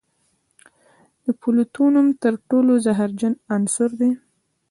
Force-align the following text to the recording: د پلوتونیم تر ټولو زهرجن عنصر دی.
د 1.23 1.27
پلوتونیم 1.41 2.07
تر 2.23 2.33
ټولو 2.49 2.71
زهرجن 2.85 3.33
عنصر 3.55 3.89
دی. 3.99 4.11